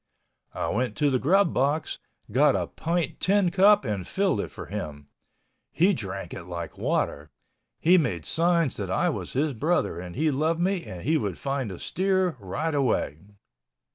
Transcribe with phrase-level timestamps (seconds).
[0.55, 1.99] I went to the grub box,
[2.31, 5.09] got a pint tin cup and filled it for him.
[5.71, 7.29] He drank it like water.
[7.79, 11.37] He made signs that I was his brother and he loved me and he would
[11.37, 13.19] find the steer right away.